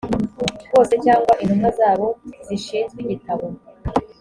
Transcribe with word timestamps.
bose 0.73 0.93
cyangwa 1.05 1.33
intumwa 1.41 1.69
zabo 1.79 2.07
zishinzwe 2.47 2.97
igitabo 3.05 3.45